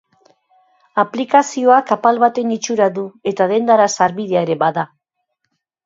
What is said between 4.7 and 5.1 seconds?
da.